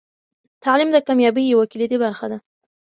تعلیم 0.63 0.89
د 0.93 0.97
کامیابۍ 1.07 1.43
یوه 1.53 1.65
کلیدي 1.71 1.97
برخه 2.03 2.25
ده. 2.31 2.37